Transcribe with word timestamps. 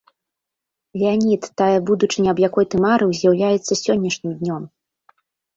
Леанід, 1.01 1.41
тая 1.61 1.79
будучыня, 1.89 2.29
аб 2.33 2.39
якой 2.49 2.65
ты 2.75 2.81
марыў, 2.87 3.09
з'яўляецца 3.21 3.81
сённяшнім 3.85 4.33
днём. 4.41 4.63